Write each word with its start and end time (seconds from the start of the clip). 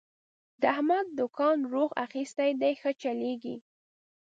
د 0.61 0.63
احمد 0.75 1.05
دوکان 1.19 1.57
روخ 1.73 1.89
اخستی 2.05 2.51
دی، 2.61 2.73
ښه 2.81 2.91
چلېږي. 3.01 3.55